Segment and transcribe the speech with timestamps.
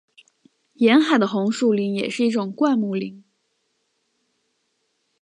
[0.73, 3.23] 沿海的红树林也是一种灌木林。